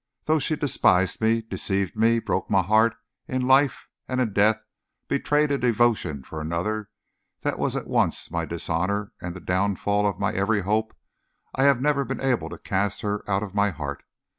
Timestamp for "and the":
9.21-9.39